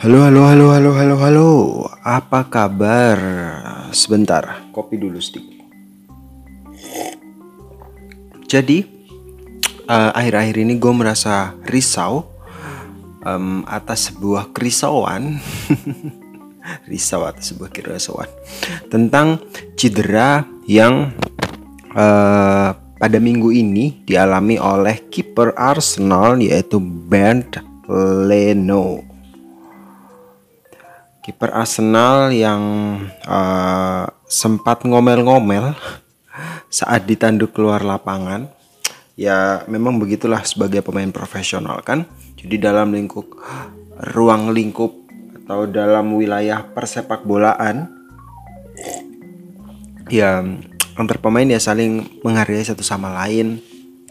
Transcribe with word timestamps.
Halo, 0.00 0.24
halo, 0.24 0.48
halo, 0.48 0.72
halo, 0.72 0.90
halo, 0.96 1.16
halo. 1.20 1.50
Apa 2.00 2.48
kabar? 2.48 3.20
Sebentar, 3.92 4.72
kopi 4.72 4.96
dulu 4.96 5.20
sedikit. 5.20 5.60
Jadi, 8.48 8.80
uh, 9.84 10.08
akhir-akhir 10.16 10.56
ini 10.56 10.80
gue 10.80 10.92
merasa 10.96 11.52
risau 11.68 12.24
um, 13.28 13.60
atas 13.68 14.08
sebuah 14.08 14.56
kerisauan. 14.56 15.36
risau 16.88 17.28
atas 17.28 17.52
sebuah 17.52 17.68
kerisauan 17.68 18.32
tentang 18.88 19.36
cedera 19.76 20.48
yang 20.64 21.12
uh, 21.92 22.72
pada 22.72 23.18
minggu 23.20 23.52
ini 23.52 24.00
dialami 24.08 24.56
oleh 24.56 25.12
kiper 25.12 25.52
Arsenal 25.60 26.40
yaitu 26.40 26.80
Bernd 26.80 27.60
Leno 28.24 29.09
kiper 31.30 31.54
Arsenal 31.54 32.34
yang 32.34 32.62
uh, 33.22 34.10
sempat 34.26 34.82
ngomel-ngomel 34.82 35.78
saat 36.82 37.06
ditanduk 37.06 37.54
keluar 37.54 37.86
lapangan. 37.86 38.50
Ya 39.14 39.62
memang 39.70 40.02
begitulah 40.02 40.42
sebagai 40.42 40.82
pemain 40.82 41.14
profesional 41.14 41.86
kan. 41.86 42.02
Jadi 42.34 42.58
dalam 42.58 42.90
lingkup 42.90 43.30
ruang 44.10 44.50
lingkup 44.50 44.90
atau 45.46 45.70
dalam 45.70 46.18
wilayah 46.18 46.66
persepak 46.66 47.22
bolaan 47.22 47.90
ya 50.10 50.42
antar 50.96 51.18
pemain 51.22 51.46
ya 51.46 51.60
saling 51.60 52.22
menghargai 52.26 52.64
satu 52.64 52.82
sama 52.82 53.12
lain 53.12 53.60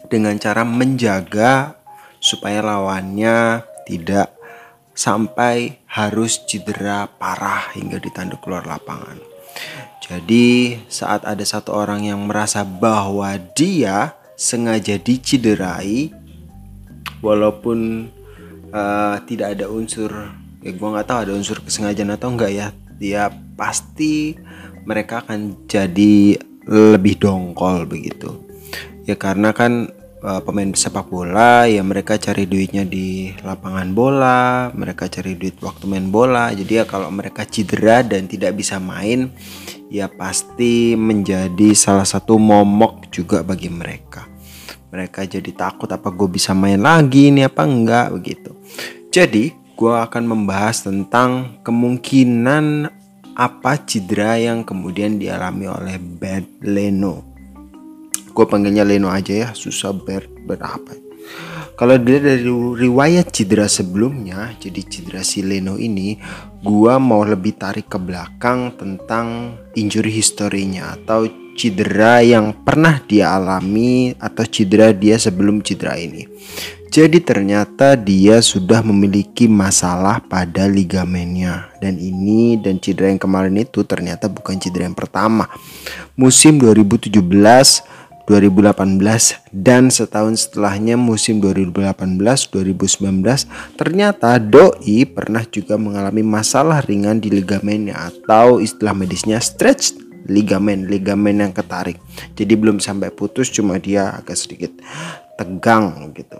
dengan 0.08 0.36
cara 0.38 0.62
menjaga 0.62 1.80
supaya 2.22 2.62
lawannya 2.62 3.66
tidak 3.88 4.30
sampai 4.94 5.79
harus 5.90 6.38
cedera 6.46 7.10
parah 7.10 7.74
hingga 7.74 7.98
ditanduk 7.98 8.46
keluar 8.46 8.62
lapangan. 8.62 9.18
Jadi, 9.98 10.78
saat 10.86 11.26
ada 11.26 11.42
satu 11.42 11.74
orang 11.74 12.06
yang 12.06 12.22
merasa 12.26 12.62
bahwa 12.62 13.34
dia 13.54 14.14
sengaja 14.38 14.98
dicederai, 14.98 16.14
walaupun 17.22 18.10
uh, 18.70 19.16
tidak 19.26 19.58
ada 19.58 19.66
unsur, 19.70 20.10
ya 20.62 20.70
gue 20.70 20.88
nggak 20.88 21.06
tahu 21.06 21.18
ada 21.26 21.32
unsur 21.34 21.58
kesengajaan 21.62 22.14
atau 22.14 22.32
enggak 22.34 22.52
ya, 22.54 22.66
dia 22.98 23.30
pasti 23.54 24.34
mereka 24.86 25.22
akan 25.26 25.66
jadi 25.68 26.38
lebih 26.66 27.18
dongkol 27.18 27.86
begitu. 27.86 28.46
Ya 29.04 29.18
karena 29.18 29.50
kan 29.50 29.90
uh, 30.20 30.40
pemain 30.44 30.68
sepak 30.72 31.08
bola 31.08 31.64
ya 31.64 31.80
mereka 31.80 32.20
cari 32.20 32.44
duitnya 32.44 32.84
di 32.84 33.32
lapangan 33.40 33.88
bola 33.92 34.68
mereka 34.76 35.08
cari 35.08 35.36
duit 35.36 35.56
waktu 35.60 35.84
main 35.88 36.08
bola. 36.12 36.52
Jadi 36.52 36.80
ya 36.80 36.84
kalau 36.84 37.08
mereka 37.08 37.44
cedera 37.48 38.04
dan 38.04 38.28
tidak 38.28 38.56
bisa 38.56 38.76
main 38.80 39.32
ya 39.88 40.06
pasti 40.06 40.94
menjadi 40.94 41.72
salah 41.74 42.06
satu 42.06 42.36
momok 42.36 43.10
juga 43.10 43.42
bagi 43.42 43.72
mereka. 43.72 44.28
Mereka 44.90 45.22
jadi 45.26 45.50
takut 45.54 45.86
apa 45.90 46.10
gue 46.10 46.26
bisa 46.26 46.50
main 46.50 46.82
lagi 46.82 47.30
ini 47.30 47.46
apa 47.46 47.62
enggak? 47.62 48.10
begitu. 48.10 48.50
Jadi 49.10 49.54
gue 49.54 49.94
akan 49.94 50.22
membahas 50.26 50.82
tentang 50.84 51.62
kemungkinan 51.62 52.90
apa 53.38 53.72
cedera 53.86 54.36
yang 54.36 54.66
kemudian 54.66 55.16
dialami 55.16 55.70
oleh 55.70 55.96
Bad 55.96 56.60
Leno 56.66 57.29
gue 58.30 58.46
panggilnya 58.46 58.86
Leno 58.86 59.10
aja 59.10 59.34
ya 59.34 59.48
susah 59.52 59.92
ber 59.92 60.26
berapa 60.46 60.96
kalau 61.74 61.96
dia 61.96 62.20
dari 62.20 62.44
riwayat 62.76 63.32
cedera 63.32 63.64
sebelumnya 63.68 64.54
jadi 64.56 64.80
cedera 64.84 65.24
si 65.24 65.42
Leno 65.42 65.76
ini 65.76 66.16
gue 66.60 66.94
mau 67.00 67.24
lebih 67.24 67.56
tarik 67.56 67.88
ke 67.88 67.98
belakang 67.98 68.76
tentang 68.76 69.56
injury 69.74 70.12
historinya 70.12 70.96
atau 70.96 71.24
cedera 71.60 72.24
yang 72.24 72.56
pernah 72.64 73.04
dia 73.04 73.36
alami 73.36 74.16
atau 74.16 74.48
cedera 74.48 74.96
dia 74.96 75.20
sebelum 75.20 75.60
cedera 75.60 75.92
ini. 76.00 76.24
Jadi 76.90 77.22
ternyata 77.22 77.94
dia 77.94 78.42
sudah 78.42 78.82
memiliki 78.82 79.46
masalah 79.46 80.18
pada 80.26 80.66
ligamennya. 80.66 81.70
Dan 81.78 82.02
ini 82.02 82.58
dan 82.58 82.82
cedera 82.82 83.14
yang 83.14 83.22
kemarin 83.22 83.54
itu 83.62 83.86
ternyata 83.86 84.26
bukan 84.26 84.58
cedera 84.58 84.90
yang 84.90 84.98
pertama. 84.98 85.46
Musim 86.18 86.58
2017 86.58 87.14
2018 88.30 89.50
dan 89.50 89.90
setahun 89.90 90.46
setelahnya 90.46 90.94
musim 90.94 91.42
2018-2019 91.42 93.26
ternyata 93.74 94.38
Doi 94.38 95.02
pernah 95.02 95.42
juga 95.50 95.74
mengalami 95.74 96.22
masalah 96.22 96.78
ringan 96.86 97.18
di 97.18 97.34
ligamennya 97.34 97.98
atau 97.98 98.62
istilah 98.62 98.94
medisnya 98.94 99.42
stretch 99.42 99.98
ligamen 100.30 100.86
ligamen 100.86 101.42
yang 101.42 101.50
ketarik. 101.50 101.98
Jadi 102.38 102.54
belum 102.54 102.78
sampai 102.78 103.10
putus 103.10 103.50
cuma 103.50 103.82
dia 103.82 104.14
agak 104.14 104.38
sedikit 104.38 104.70
tegang 105.34 106.14
gitu. 106.14 106.38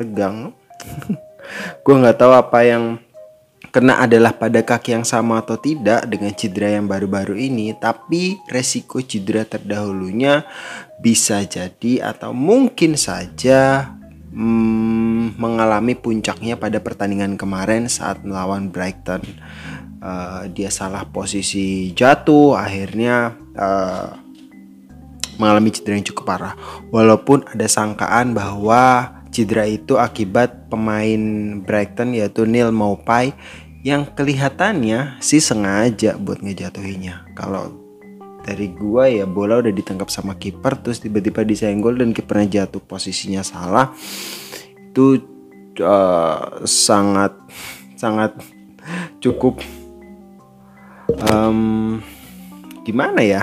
Tegang? 0.00 0.56
Gue 1.84 1.94
nggak 2.00 2.16
tahu 2.16 2.32
apa 2.32 2.64
yang 2.64 2.96
kena 3.70 4.02
adalah 4.02 4.34
pada 4.34 4.66
kaki 4.66 4.98
yang 4.98 5.06
sama 5.06 5.42
atau 5.42 5.54
tidak 5.54 6.06
dengan 6.10 6.34
cedera 6.34 6.74
yang 6.74 6.90
baru-baru 6.90 7.38
ini, 7.38 7.74
tapi 7.78 8.42
resiko 8.50 8.98
cedera 8.98 9.46
terdahulunya 9.46 10.42
bisa 10.98 11.40
jadi 11.46 12.10
atau 12.10 12.34
mungkin 12.34 12.98
saja 12.98 13.94
hmm, 14.34 15.38
mengalami 15.38 15.94
puncaknya 15.94 16.58
pada 16.58 16.82
pertandingan 16.82 17.38
kemarin 17.38 17.86
saat 17.86 18.20
melawan 18.26 18.68
Brighton. 18.68 19.22
Uh, 20.00 20.48
dia 20.56 20.72
salah 20.72 21.04
posisi 21.04 21.92
jatuh, 21.92 22.56
akhirnya 22.56 23.36
uh, 23.52 24.16
mengalami 25.36 25.70
cedera 25.70 25.94
yang 26.00 26.08
cukup 26.08 26.24
parah. 26.24 26.54
Walaupun 26.88 27.46
ada 27.46 27.68
sangkaan 27.68 28.32
bahwa 28.32 29.19
Cedera 29.30 29.62
itu 29.66 29.94
akibat 29.94 30.66
pemain 30.66 31.22
Brighton 31.62 32.18
yaitu 32.18 32.42
Neil 32.46 32.74
Maupay 32.74 33.30
yang 33.80 34.04
kelihatannya 34.04 35.22
sih 35.24 35.40
sengaja 35.40 36.18
buat 36.20 36.44
ngejatuhinya. 36.44 37.32
Kalau 37.32 37.72
dari 38.44 38.72
gua 38.72 39.08
ya 39.08 39.24
bola 39.24 39.62
udah 39.62 39.72
ditangkap 39.72 40.10
sama 40.10 40.36
kiper 40.36 40.80
terus 40.82 41.00
tiba-tiba 41.00 41.46
disenggol 41.46 41.96
dan 41.96 42.10
kipernya 42.12 42.66
jatuh 42.66 42.82
posisinya 42.82 43.40
salah. 43.46 43.94
Itu 44.90 45.22
uh, 45.80 46.66
sangat 46.66 47.32
sangat 47.96 48.36
cukup 49.22 49.62
um, 51.30 52.02
gimana 52.84 53.22
ya? 53.22 53.42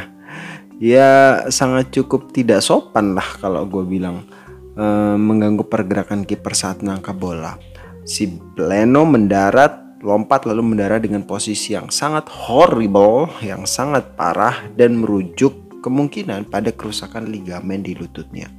Ya 0.77 1.41
sangat 1.49 1.89
cukup 1.89 2.29
tidak 2.29 2.61
sopan 2.61 3.17
lah 3.17 3.25
kalau 3.41 3.65
gue 3.65 3.81
bilang 3.81 4.29
Eh, 4.77 5.17
mengganggu 5.17 5.65
pergerakan 5.65 6.21
kiper 6.21 6.53
saat 6.53 6.85
menangkap 6.85 7.17
bola. 7.17 7.57
Si 8.05 8.29
Leno 8.61 9.09
mendarat, 9.09 9.97
lompat 10.05 10.45
lalu 10.45 10.61
mendarat 10.77 11.01
dengan 11.01 11.25
posisi 11.25 11.73
yang 11.73 11.89
sangat 11.89 12.29
horrible, 12.29 13.25
yang 13.41 13.65
sangat 13.65 14.13
parah 14.13 14.69
dan 14.77 15.01
merujuk 15.01 15.81
kemungkinan 15.81 16.45
pada 16.53 16.69
kerusakan 16.69 17.25
ligamen 17.25 17.81
di 17.81 17.97
lututnya. 17.97 18.53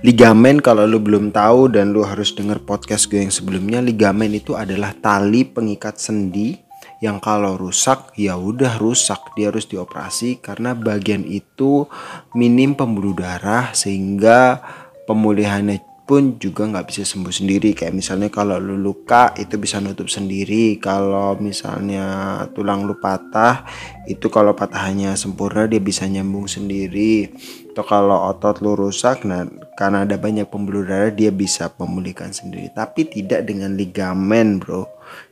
Ligamen 0.00 0.64
kalau 0.64 0.88
lu 0.88 0.96
belum 1.04 1.36
tahu 1.36 1.68
dan 1.68 1.92
lu 1.92 2.00
harus 2.00 2.32
denger 2.32 2.64
podcast 2.64 3.12
gue 3.12 3.20
yang 3.20 3.34
sebelumnya, 3.34 3.84
ligamen 3.84 4.32
itu 4.32 4.56
adalah 4.56 4.96
tali 4.96 5.44
pengikat 5.44 6.00
sendi 6.00 6.56
yang 6.98 7.22
kalau 7.22 7.54
rusak 7.54 8.14
ya 8.18 8.34
udah 8.34 8.78
rusak. 8.78 9.34
Dia 9.38 9.54
harus 9.54 9.70
dioperasi 9.70 10.42
karena 10.42 10.74
bagian 10.74 11.22
itu 11.22 11.86
minim 12.34 12.74
pembuluh 12.74 13.14
darah 13.14 13.70
sehingga 13.74 14.58
pemulihannya 15.06 15.88
pun 16.08 16.40
juga 16.40 16.64
nggak 16.64 16.88
bisa 16.88 17.04
sembuh 17.04 17.30
sendiri. 17.30 17.76
Kayak 17.76 17.92
misalnya 17.92 18.32
kalau 18.32 18.56
lu 18.56 18.80
luka 18.80 19.36
itu 19.36 19.60
bisa 19.60 19.76
nutup 19.76 20.08
sendiri. 20.08 20.80
Kalau 20.80 21.36
misalnya 21.36 22.42
tulang 22.56 22.88
lu 22.88 22.96
patah 22.96 23.68
itu 24.08 24.32
kalau 24.32 24.56
patahannya 24.56 25.12
sempurna 25.20 25.68
dia 25.68 25.84
bisa 25.84 26.08
nyambung 26.08 26.48
sendiri. 26.48 27.28
Atau 27.76 27.84
kalau 27.84 28.26
otot 28.32 28.58
lu 28.64 28.72
rusak 28.74 29.28
nah 29.28 29.44
karena 29.76 30.02
ada 30.02 30.18
banyak 30.18 30.50
pembuluh 30.50 30.82
darah 30.82 31.12
dia 31.12 31.28
bisa 31.28 31.68
memulihkan 31.76 32.32
sendiri. 32.32 32.72
Tapi 32.72 33.06
tidak 33.06 33.44
dengan 33.44 33.76
ligamen 33.76 34.58
bro. 34.58 34.88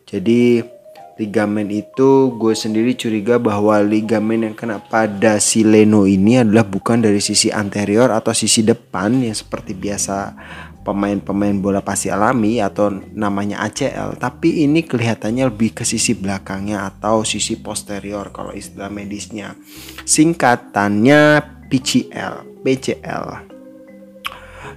Jadi 0.07 0.76
ligamen 1.17 1.73
itu 1.73 2.37
gue 2.37 2.53
sendiri 2.53 2.93
curiga 2.93 3.41
bahwa 3.41 3.81
ligamen 3.81 4.53
yang 4.53 4.57
kena 4.57 4.77
pada 4.85 5.41
si 5.41 5.65
Leno 5.65 6.05
ini 6.05 6.45
adalah 6.45 6.69
bukan 6.69 7.01
dari 7.01 7.25
sisi 7.25 7.49
anterior 7.49 8.13
atau 8.13 8.37
sisi 8.37 8.61
depan 8.61 9.25
yang 9.25 9.33
seperti 9.33 9.73
biasa 9.73 10.37
pemain-pemain 10.85 11.57
bola 11.57 11.81
pasti 11.81 12.13
alami 12.13 12.61
atau 12.61 12.93
namanya 12.93 13.65
ACL 13.65 14.21
tapi 14.21 14.69
ini 14.69 14.85
kelihatannya 14.85 15.49
lebih 15.49 15.81
ke 15.81 15.89
sisi 15.89 16.13
belakangnya 16.13 16.85
atau 16.85 17.25
sisi 17.25 17.57
posterior 17.59 18.29
kalau 18.29 18.53
istilah 18.53 18.93
medisnya. 18.93 19.57
Singkatannya 20.05 21.41
PCL 21.73 22.61
PCL 22.61 23.56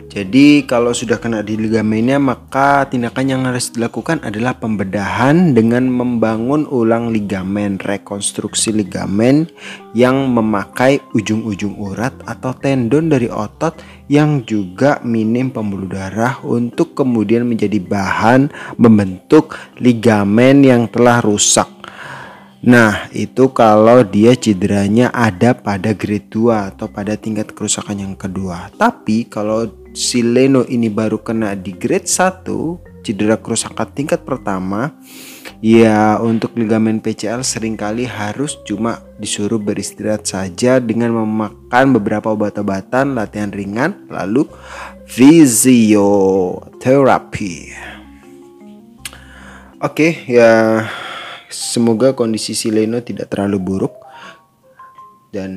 Jadi 0.09 0.65
kalau 0.65 0.89
sudah 0.89 1.21
kena 1.21 1.45
di 1.45 1.53
ligamennya 1.53 2.17
maka 2.17 2.89
tindakan 2.89 3.29
yang 3.29 3.41
harus 3.45 3.69
dilakukan 3.69 4.17
adalah 4.25 4.57
pembedahan 4.57 5.53
dengan 5.53 5.85
membangun 5.85 6.65
ulang 6.65 7.13
ligamen, 7.13 7.77
rekonstruksi 7.77 8.73
ligamen 8.73 9.45
yang 9.93 10.33
memakai 10.33 10.97
ujung-ujung 11.13 11.77
urat 11.77 12.09
atau 12.25 12.57
tendon 12.57 13.05
dari 13.05 13.29
otot 13.29 13.77
yang 14.09 14.41
juga 14.49 14.97
minim 15.05 15.53
pembuluh 15.53 15.85
darah 15.85 16.41
untuk 16.41 16.97
kemudian 16.97 17.45
menjadi 17.45 17.77
bahan 17.77 18.49
membentuk 18.81 19.61
ligamen 19.77 20.65
yang 20.65 20.89
telah 20.89 21.21
rusak. 21.21 21.69
Nah, 22.59 23.07
itu 23.15 23.55
kalau 23.55 24.03
dia 24.03 24.35
cederanya 24.35 25.07
ada 25.15 25.55
pada 25.55 25.95
grade 25.95 26.27
2 26.27 26.75
atau 26.75 26.91
pada 26.91 27.15
tingkat 27.15 27.55
kerusakan 27.55 28.03
yang 28.03 28.15
kedua. 28.19 28.67
Tapi 28.75 29.31
kalau 29.31 29.78
si 29.93 30.23
Leno 30.23 30.65
ini 30.65 30.89
baru 30.89 31.21
kena 31.21 31.55
di 31.57 31.71
grade 31.75 32.07
1, 32.07 33.03
cedera 33.03 33.37
kerusakan 33.39 33.87
tingkat 33.91 34.23
pertama, 34.23 34.91
ya 35.59 36.19
untuk 36.23 36.55
ligamen 36.55 37.03
PCL 37.03 37.43
sering 37.43 37.75
kali 37.75 38.05
harus 38.07 38.55
cuma 38.63 39.03
disuruh 39.19 39.59
beristirahat 39.59 40.23
saja 40.27 40.79
dengan 40.79 41.11
memakan 41.19 41.93
beberapa 41.99 42.31
obat-obatan, 42.31 43.15
latihan 43.17 43.51
ringan, 43.51 44.07
lalu 44.07 44.47
fisioterapi. 45.09 47.73
Oke, 49.79 49.79
okay, 49.79 50.11
ya 50.27 50.83
semoga 51.47 52.11
kondisi 52.11 52.51
si 52.51 52.67
Leno 52.69 52.99
tidak 52.99 53.31
terlalu 53.31 53.59
buruk 53.59 53.98
dan 55.29 55.51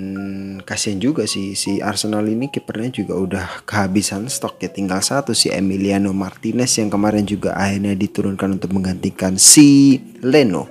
kasihan 0.68 1.00
juga 1.00 1.24
sih 1.24 1.56
si 1.56 1.80
Arsenal 1.80 2.28
ini 2.28 2.52
kipernya 2.52 2.92
juga 2.92 3.14
udah 3.16 3.46
kehabisan 3.64 4.28
stok 4.28 4.60
ya. 4.60 4.68
Tinggal 4.68 5.00
satu 5.00 5.32
si 5.32 5.48
Emiliano 5.48 6.12
Martinez 6.12 6.76
yang 6.76 6.92
kemarin 6.92 7.24
juga 7.24 7.56
akhirnya 7.56 7.96
diturunkan 7.96 8.60
untuk 8.60 8.76
menggantikan 8.76 9.40
si 9.40 9.96
Leno. 10.20 10.68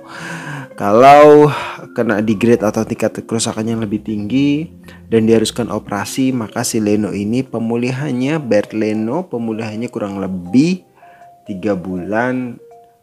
Kalau 0.78 1.50
kena 1.92 2.24
di 2.24 2.38
grade 2.38 2.64
atau 2.64 2.86
tingkat 2.86 3.26
kerusakan 3.26 3.68
yang 3.68 3.80
lebih 3.84 4.00
tinggi 4.00 4.70
dan 5.12 5.28
diharuskan 5.28 5.68
operasi 5.68 6.32
maka 6.32 6.64
si 6.64 6.80
Leno 6.80 7.12
ini 7.12 7.44
pemulihannya 7.44 8.40
Bert 8.40 8.72
Leno 8.72 9.28
pemulihannya 9.28 9.92
kurang 9.92 10.16
lebih 10.22 10.86
tiga 11.44 11.76
bulan 11.76 12.56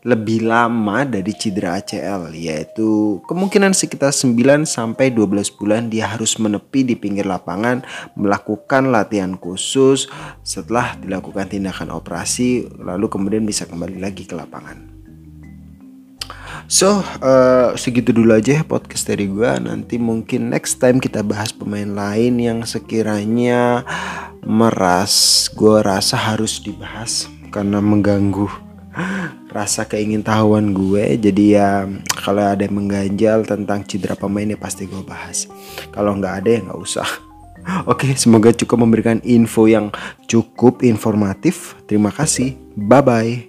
lebih 0.07 0.48
lama 0.48 1.04
dari 1.04 1.36
cedera 1.36 1.75
ACL 1.75 2.31
yaitu 2.31 3.19
kemungkinan 3.28 3.75
sekitar 3.75 4.16
9 4.16 4.63
sampai 4.63 5.12
12 5.12 5.60
bulan 5.60 5.92
dia 5.92 6.07
harus 6.07 6.40
menepi 6.40 6.88
di 6.88 6.96
pinggir 6.96 7.28
lapangan 7.28 7.84
melakukan 8.16 8.96
latihan 8.96 9.36
khusus 9.36 10.07
setelah 10.40 10.96
dilakukan 11.04 11.51
tindakan 11.51 11.92
operasi 11.92 12.72
lalu 12.80 13.12
kemudian 13.12 13.44
bisa 13.44 13.68
kembali 13.68 14.00
lagi 14.00 14.24
ke 14.24 14.40
lapangan. 14.40 14.88
So 16.69 17.02
uh, 17.02 17.74
segitu 17.74 18.13
dulu 18.13 18.38
aja 18.38 18.62
ya 18.62 18.63
podcast 18.63 19.10
dari 19.10 19.25
gue 19.25 19.50
Nanti 19.57 19.98
mungkin 19.98 20.54
next 20.54 20.78
time 20.78 21.02
kita 21.02 21.25
bahas 21.25 21.50
pemain 21.50 21.98
lain 21.98 22.38
yang 22.38 22.62
sekiranya 22.62 23.81
meras 24.45 25.50
Gue 25.57 25.81
rasa 25.81 26.13
harus 26.13 26.62
dibahas 26.62 27.25
karena 27.50 27.81
mengganggu 27.81 28.69
rasa 29.50 29.86
keingintahuan 29.86 30.74
gue 30.74 31.18
jadi 31.18 31.45
ya 31.45 31.69
kalau 32.21 32.41
ada 32.41 32.65
yang 32.65 32.75
mengganjal 32.86 33.45
tentang 33.45 33.86
cedera 33.86 34.18
pemain 34.18 34.50
ya 34.50 34.57
pasti 34.57 34.86
gue 34.89 35.01
bahas 35.06 35.45
kalau 35.94 36.18
nggak 36.18 36.33
ada 36.45 36.50
ya 36.50 36.59
nggak 36.65 36.80
usah 36.80 37.09
Oke, 37.91 38.15
semoga 38.15 38.56
cukup 38.56 38.88
memberikan 38.88 39.19
info 39.21 39.68
yang 39.69 39.91
cukup 40.25 40.81
informatif. 40.81 41.77
Terima 41.86 42.09
kasih. 42.09 42.56
Bye 42.74 43.03
bye. 43.03 43.49